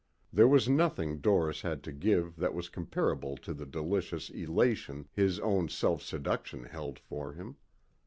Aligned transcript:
There 0.33 0.47
was 0.47 0.67
nothing 0.67 1.19
Doris 1.19 1.61
had 1.61 1.83
to 1.83 1.91
give 1.91 2.35
that 2.37 2.55
was 2.55 2.69
comparable 2.69 3.37
to 3.37 3.53
the 3.53 3.67
delicious 3.67 4.31
elation 4.31 5.07
his 5.13 5.39
own 5.41 5.69
self 5.69 6.01
seduction 6.01 6.63
held 6.63 6.97
for 6.97 7.33
him. 7.33 7.57